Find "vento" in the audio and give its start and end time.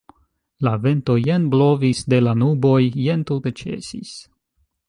0.85-1.17